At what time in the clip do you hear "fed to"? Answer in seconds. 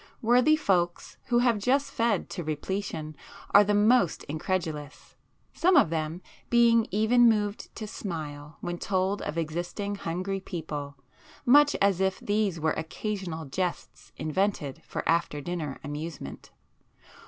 1.91-2.43